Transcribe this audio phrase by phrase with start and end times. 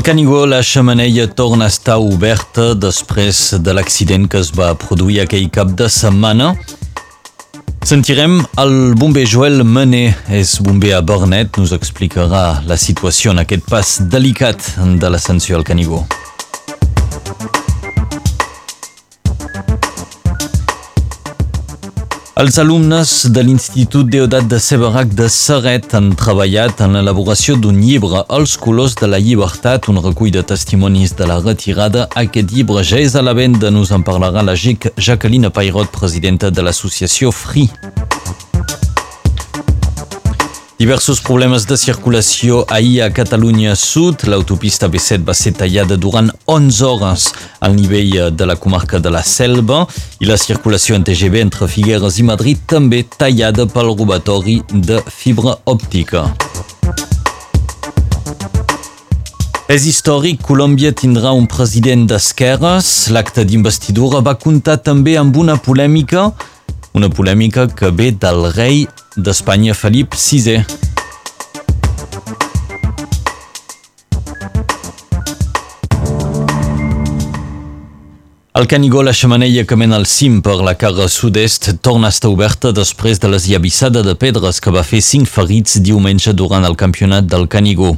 [0.00, 5.18] Al Canigó, la xamaneia torna a estar oberta després de l'accident que es va produir
[5.20, 6.54] aquell cap de setmana.
[7.84, 13.68] Sentirem el bomber Joel Mené, és bomber a Bernet, nos explicarà la situació en aquest
[13.68, 14.72] pas delicat
[15.04, 16.06] de l'ascensió al Canigó.
[22.40, 28.22] Els alumnes de l'Institut Deodat de Seberac de Serret han treballat en l'elaboració d'un llibre,
[28.32, 32.08] Els colors de la llibertat, un recull de testimonis de la retirada.
[32.16, 36.64] Aquest llibre ja és a la venda, nos en parlarà la Jacqueline Pairot, presidenta de
[36.64, 37.68] l'associació FRI.
[40.80, 44.22] Diversos problemes de circulació ahir a Catalunya Sud.
[44.24, 47.26] L'autopista B7 va ser tallada durant 11 hores
[47.60, 49.82] al nivell de la comarca de la Selva
[50.24, 55.58] i la circulació en TGV entre Figueres i Madrid també tallada pel robatori de fibra
[55.68, 56.30] òptica.
[59.68, 63.10] És històric, Colòmbia tindrà un president d'esquerres.
[63.12, 66.30] L'acte d'investidura va comptar també amb una polèmica,
[66.94, 70.89] una polèmica que ve del rei d'Espanya Felip VI.
[78.52, 82.32] El Canigó, la xamaneia que mena al cim per la cara sud-est, torna a estar
[82.32, 87.28] oberta després de l'esllavissada de pedres que va fer cinc ferits diumenge durant el campionat
[87.30, 87.92] del Canigó.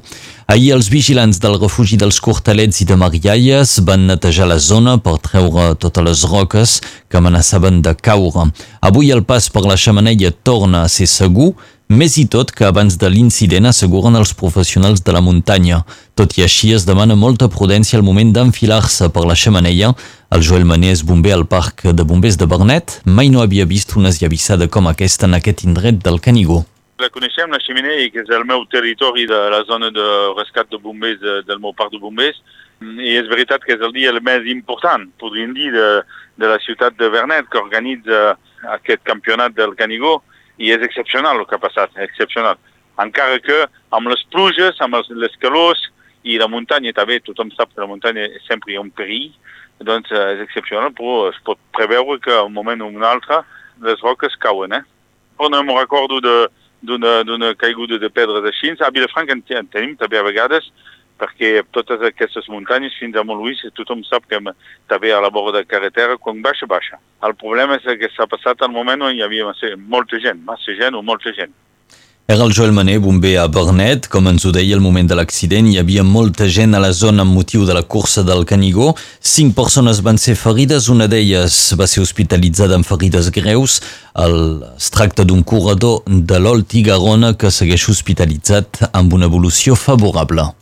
[0.53, 5.17] Ahir els vigilants del refugi dels Cortalets i de Marialles van netejar la zona per
[5.25, 8.51] treure totes les roques que amenaçaven de caure.
[8.85, 11.55] Avui el pas per la xamaneia torna a ser segur,
[11.93, 15.83] més i tot que abans de l'incident asseguren els professionals de la muntanya.
[16.19, 19.93] Tot i així es demana molta prudència al moment d'enfilar-se per la xamaneia.
[20.33, 24.13] El Joel Manés, bomber al parc de bombers de Bernet, mai no havia vist una
[24.15, 26.63] esllavissada com aquesta en aquest indret del Canigó.
[27.03, 30.09] La coneixem, la xemeneia, que és el meu territori de la zona de
[30.39, 32.41] rescat de bombers de, del meu parc de bombers,
[32.83, 35.89] i és veritat que és el dia el més important, podríem dir, de,
[36.39, 38.37] de la ciutat de Vernet, que organitza
[38.77, 40.21] aquest campionat del Canigó,
[40.63, 42.61] i és excepcional el que ha passat, excepcional.
[43.03, 43.65] Encara que
[43.97, 45.81] amb les pluges, amb els, les calors
[46.23, 49.33] i la muntanya també, tothom sap que la muntanya sempre un perill,
[49.83, 53.43] doncs eh, és excepcional, però es pot preveure que un moment o un altre
[53.83, 54.77] les roques cauen.
[54.79, 54.83] Eh?
[55.39, 58.71] Però no me'n recordo d'una caiguda de pedres així.
[58.79, 60.71] A Vilafranca en tenim també a vegades,
[61.23, 64.41] perquè totes aquestes muntanyes fins a Montluís tothom sap que
[64.91, 66.99] també a la vora de carretera quan baixa, baixa.
[67.23, 70.75] El problema és que s'ha passat al moment on hi havia massa, molta gent, massa
[70.79, 71.55] gent o molta gent.
[72.33, 74.07] Era el Joel Mané, bomber a Bernet.
[74.09, 77.27] Com ens ho deia al moment de l'accident, hi havia molta gent a la zona
[77.27, 78.93] amb motiu de la cursa del Canigó.
[79.21, 83.81] Cinc persones van ser ferides, una d'elles va ser hospitalitzada amb ferides greus.
[84.15, 89.77] El, es tracta d'un corredor de l'Olt i Garona que segueix hospitalitzat amb una evolució
[89.77, 90.53] favorable.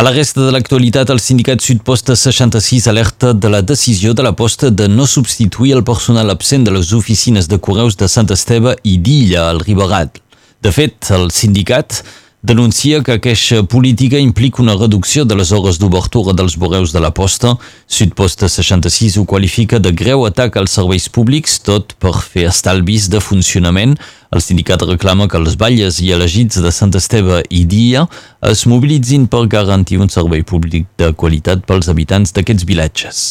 [0.00, 4.32] A la resta de l'actualitat, el sindicat Sudposta 66 alerta de la decisió de la
[4.32, 8.72] posta de no substituir el personal absent de les oficines de correus de Sant Esteve
[8.82, 10.16] i d'Illa, al Riberat.
[10.64, 12.00] De fet, el sindicat
[12.42, 17.10] denuncia que aquesta política implica una reducció de les hores d'obertura dels borreus de la
[17.12, 17.56] posta.
[17.86, 23.20] Sudposta 66 ho qualifica de greu atac als serveis públics, tot per fer estalvis de
[23.20, 23.98] funcionament.
[24.32, 28.06] El sindicat reclama que els balles i elegits de Sant Esteve i Dia
[28.40, 33.28] es mobilitzin per garantir un servei públic de qualitat pels habitants d'aquests vilatges.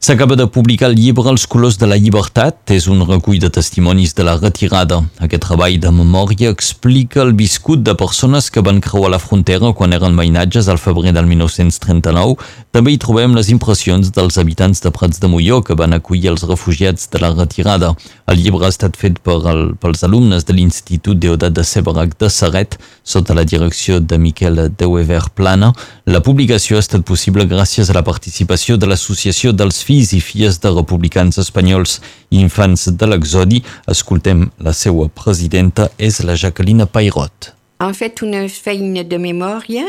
[0.00, 2.70] S'acaba de publicar el llibre Els colors de la llibertat.
[2.70, 5.00] És un recull de testimonis de la retirada.
[5.18, 9.96] Aquest treball de memòria explica el viscut de persones que van creuar la frontera quan
[9.96, 12.36] eren veïnatges al febrer del 1939.
[12.70, 16.46] També hi trobem les impressions dels habitants de Prats de Molló que van acollir els
[16.46, 17.90] refugiats de la retirada.
[18.30, 22.30] El llibre ha estat fet per el, pels alumnes de l'Institut Deodat de Seberac de
[22.30, 25.72] Serret sota la direcció de Miquel Deuever Plana.
[26.06, 30.58] La publicació ha estat possible gràcies a la participació de l'Associació dels fills i filles
[30.60, 31.98] de republicans espanyols
[32.28, 33.62] i infants de l'exodi.
[33.88, 37.54] Escoltem la seva presidenta, és la Jacqueline Pairot.
[37.78, 39.86] Han fet una feina de memòria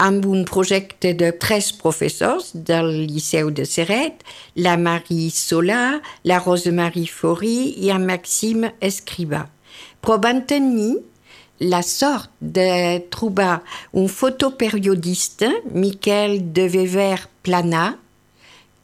[0.00, 4.24] amb un projecte de tres professors del Liceu de Serret,
[4.56, 9.44] la Marie Solà, la Rosemarie Fori i en Maxime Escriba.
[10.00, 10.96] Però van tenir
[11.60, 13.60] la sort de trobar
[13.92, 17.94] un fotoperiodista, Miquel de Wever Plana,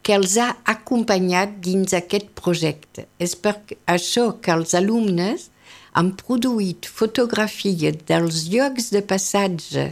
[0.02, 3.06] que els ha acompanyat dins aquest projecte.
[3.22, 3.54] És per
[3.86, 5.48] això que els alumnes
[5.94, 9.90] han produït fotografies dels llocs de passatge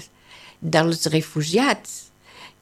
[0.61, 2.11] dels refugiats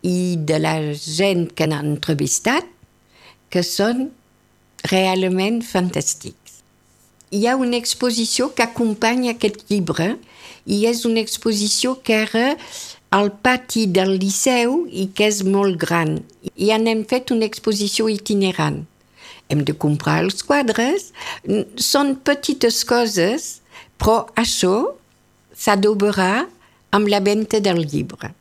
[0.07, 2.67] i de la gent que han entrevistat
[3.51, 4.11] que són
[4.91, 6.37] realment fantàstics.
[7.31, 10.15] hi ha una exposició que acompanya aquest llibre
[10.65, 12.57] i és una exposició que era
[13.11, 16.19] al pati del Liceu i que és molt gran.
[16.57, 18.85] I anem fet una exposició itinerant.
[19.49, 21.11] Hem de comprar els quadres.
[21.81, 23.61] Són petites coses,
[23.97, 24.75] però això
[25.57, 26.47] s'adobarà
[26.93, 28.35] amb la venda del llibre.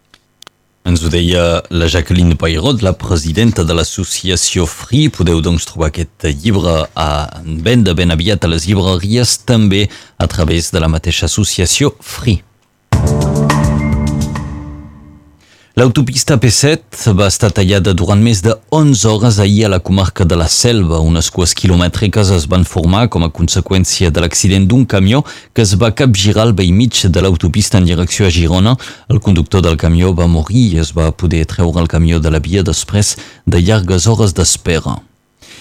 [0.87, 5.11] Ens ho deia la Jacqueline Pairot, la presidenta de l'associació Free.
[5.11, 7.09] Podeu doncs trobar aquest llibre a
[7.43, 12.46] venda ben aviat a les llibreries, també a través de la mateixa associació Free.
[15.77, 20.33] L'autopista P7 va estar tallada durant més de 11 hores ahir a la comarca de
[20.33, 20.97] la Selva.
[21.05, 25.21] Unes cues quilomètriques es van formar com a conseqüència de l'accident d'un camió
[25.53, 28.73] que es va capgirar al vell mig de l'autopista en direcció a Girona.
[29.07, 32.41] El conductor del camió va morir i es va poder treure el camió de la
[32.41, 33.13] via després
[33.45, 34.97] de llargues hores d'espera.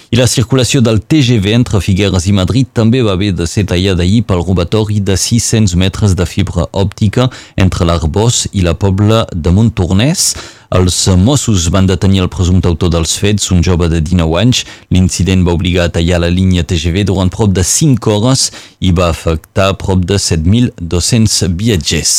[0.06, 4.04] I la circulació del TGV entre Figueres i Madrid també va haver de ser tallada
[4.04, 7.26] ahir pel robatori de 600 metres de fibra òptica
[7.58, 10.28] entre l'Arbós i la Pobla de Montornès.
[10.78, 14.62] Els Mossos van detenir el presumpte autor dels fets, un jove de 19 anys.
[14.94, 19.10] L'incident va obligar a tallar la línia TGV durant prop de 5 hores i va
[19.10, 22.18] afectar prop de 7.200 viatgers.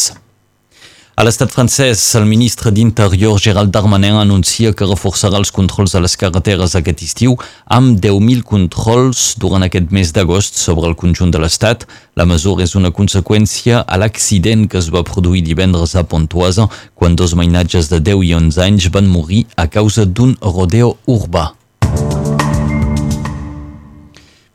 [1.18, 6.14] A l'estat francès, el ministre d'Interior Gerald Darmanin anuncia que reforçarà els controls a les
[6.14, 7.34] carreteres aquest estiu
[7.74, 11.90] amb 10.000 controls durant aquest mes d'agost sobre el conjunt de l'estat.
[12.14, 17.18] La mesura és una conseqüència a l'accident que es va produir divendres a Pontoise quan
[17.18, 21.57] dos mainatges de 10 i 11 anys van morir a causa d'un rodeo urbà.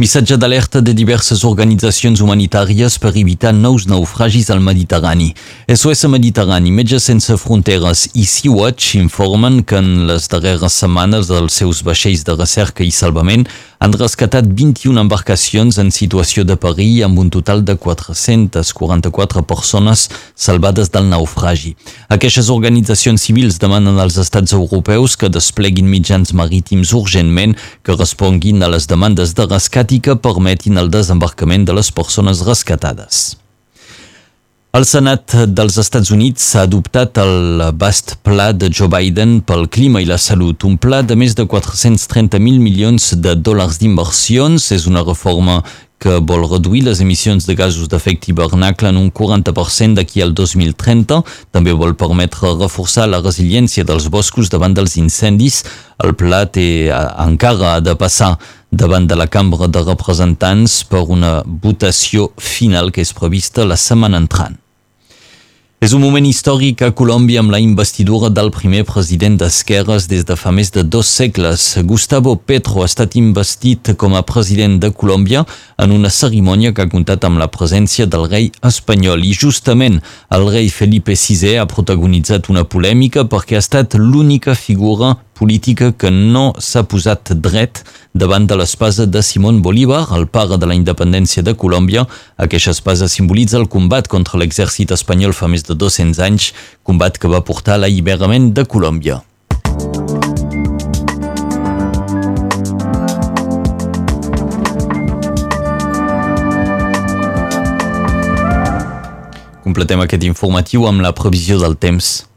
[0.02, 5.28] Missatge d'alerta de diverses organitzacions humanitàries per evitar nous naufragis al Mediterrani.
[5.70, 11.84] SOS Mediterrani, Metges Sense Fronteres i Sea-Watch informen que en les darreres setmanes els seus
[11.86, 13.46] vaixells de recerca i salvament
[13.82, 20.04] han rescatat 21 embarcacions en situació de perill amb un total de 444 persones
[20.38, 21.74] salvades del naufragi.
[22.06, 28.70] Aquestes organitzacions civils demanen als estats europeus que despleguin mitjans marítims urgentment que responguin a
[28.70, 33.41] les demandes de rescat i que permetin el desembarcament de les persones rescatades.
[34.72, 40.00] El Senat dels Estats Units ha adoptat el vast pla de Joe Biden pel clima
[40.00, 44.70] i la salut, un pla de més de 430.000 milions de dòlars d'inversions.
[44.72, 45.58] És una reforma
[46.00, 51.20] que vol reduir les emissions de gasos d'efecte hivernacle en un 40% d'aquí al 2030.
[51.52, 55.66] També vol permetre reforçar la resiliència dels boscos davant dels incendis.
[56.00, 58.38] El pla té encara de passar
[58.72, 64.16] davant de la Cambra de Representants per una votació final que és prevista la setmana
[64.16, 64.61] entrant.
[65.82, 70.36] És un moment històric a Colòmbia amb la investidura del primer president d'esquerres des de
[70.38, 71.64] fa més de dos segles.
[71.90, 75.42] Gustavo Petro ha estat investit com a president de Colòmbia
[75.82, 79.26] en una cerimònia que ha comptat amb la presència del rei espanyol.
[79.26, 79.98] I justament
[80.30, 86.10] el rei Felipe VI ha protagonitzat una polèmica perquè ha estat l'única figura política que
[86.10, 87.82] no s'ha posat dret
[88.14, 92.06] davant de l'espasa de Simón Bolívar, el pare de la independència de Colòmbia.
[92.36, 96.52] Aquesta espasa simbolitza el combat contra l'exèrcit espanyol fa més de 200 anys,
[96.82, 99.22] combat que va portar a l'alliberament de Colòmbia.
[109.62, 112.31] Completem aquest informatiu amb la previsió del temps.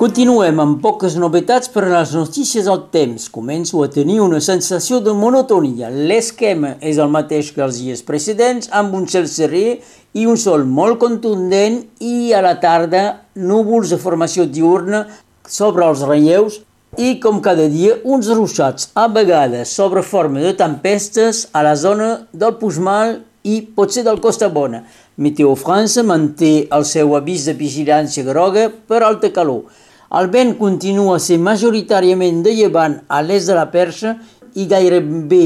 [0.00, 3.26] Continuem amb poques novetats per a les notícies del temps.
[3.28, 5.90] Començo a tenir una sensació de monotonia.
[5.92, 9.74] L'esquema és el mateix que els dies precedents, amb un cel serè
[10.16, 13.02] i un sol molt contundent i a la tarda
[13.36, 15.02] núvols de formació diurna
[15.44, 16.62] sobre els relleus
[16.96, 22.08] i, com cada dia, uns ruixats, a vegades sobre forma de tempestes a la zona
[22.32, 24.80] del Puigmal i potser del Costa Bona.
[25.20, 29.68] Meteo França manté el seu avís de vigilància groga per alta calor.
[30.10, 34.16] El vent continua ser majoritàriament de llevant a l'est de la Perxa
[34.58, 35.44] i gairebé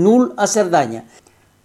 [0.00, 1.02] nul a Cerdanya.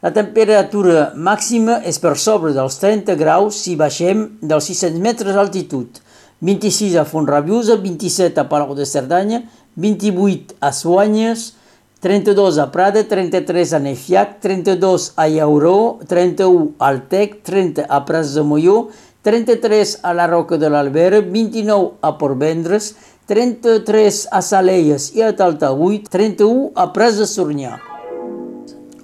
[0.04, 6.02] La temperatura màxima és per sobre dels 30 graus si baixem dels 600 metres d'altitud.
[6.44, 9.44] 26 a Fontrabiusa, 27 a Palau de Cerdanya,
[9.80, 11.54] 28 a Soanyes,
[12.02, 18.34] 32 a Prada, 33 a Nefiac, 32 a Llauró, 31 al Tec, 30 a Pras
[18.34, 18.90] de Molló,
[19.22, 22.96] 33 a la Roca de l'Albera, 29 a Portvendres,
[23.30, 27.76] 33 a Salelles i a Taltaguit, 31 a Pres de Sornyà.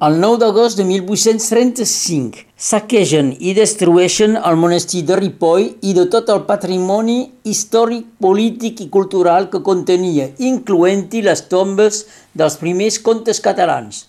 [0.07, 6.33] El 9 d'agost de 1835 saquegen i destrueixen el monestir de Ripoll i de tot
[6.33, 14.05] el patrimoni històric, polític i cultural que contenia, incloent-hi les tombes dels primers contes catalans.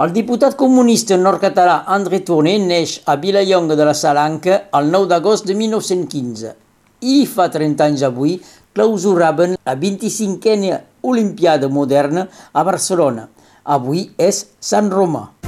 [0.00, 5.44] El diputat comunista nord-català André Tourné neix a Vilallonga de la Salanca el 9 d'agost
[5.44, 6.52] de 1915
[7.04, 8.38] i fa 30 anys avui
[8.72, 10.80] clausuraven la 25a
[11.12, 13.28] Olimpiada Moderna a Barcelona–
[13.70, 15.39] Avui és Sant Romà.